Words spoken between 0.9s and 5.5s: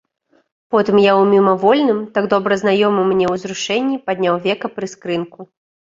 я ў мімавольным, так добра знаёмым мне, узрушэнні падняў века прыскрынку.